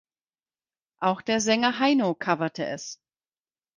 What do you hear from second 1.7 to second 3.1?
Heino coverte es.